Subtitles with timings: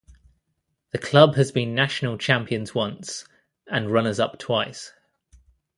[0.93, 3.23] The club has been national champions once
[3.67, 4.93] and runners-up twice.